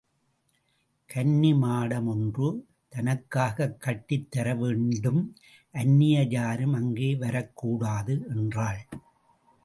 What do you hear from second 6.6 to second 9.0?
அங்கே வரக் கூடாது என்றாள்.